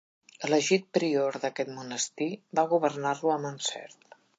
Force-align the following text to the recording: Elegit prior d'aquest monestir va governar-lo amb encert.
Elegit 0.47 0.87
prior 0.99 1.37
d'aquest 1.45 1.71
monestir 1.75 2.29
va 2.61 2.67
governar-lo 2.75 3.37
amb 3.39 3.55
encert. 3.57 4.15